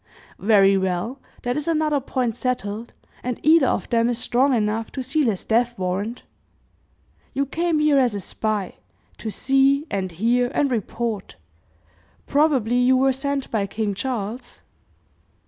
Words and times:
"Very 0.39 0.79
well, 0.79 1.19
that 1.43 1.55
is 1.55 1.67
another 1.67 1.99
point 1.99 2.35
settled, 2.35 2.95
and 3.21 3.39
either 3.43 3.67
of 3.67 3.87
them 3.91 4.09
is 4.09 4.17
strong 4.17 4.51
enough 4.51 4.91
to 4.93 5.03
seal 5.03 5.27
his 5.27 5.43
death 5.43 5.77
warrant. 5.77 6.23
You 7.35 7.45
came 7.45 7.77
here 7.77 7.99
as 7.99 8.15
a 8.15 8.19
spy, 8.19 8.77
to 9.19 9.29
see 9.29 9.85
and 9.91 10.11
hear 10.11 10.49
and 10.55 10.71
report 10.71 11.35
probably 12.25 12.77
you 12.77 12.97
were 12.97 13.13
sent 13.13 13.51
by 13.51 13.67
King 13.67 13.93
Charles?" 13.93 14.63